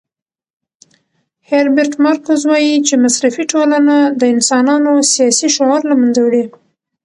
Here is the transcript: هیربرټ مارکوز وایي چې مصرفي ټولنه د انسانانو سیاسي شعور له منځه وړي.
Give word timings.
هیربرټ 1.49 1.91
مارکوز 2.05 2.41
وایي 2.49 2.73
چې 2.87 2.93
مصرفي 3.05 3.43
ټولنه 3.51 3.95
د 4.19 4.21
انسانانو 4.35 4.93
سیاسي 5.13 5.47
شعور 5.55 5.81
له 5.89 5.95
منځه 6.01 6.19
وړي. 6.23 6.43